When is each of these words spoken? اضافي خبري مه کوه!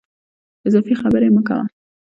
اضافي 0.67 0.93
خبري 1.01 1.29
مه 1.35 1.41
کوه! 1.47 1.65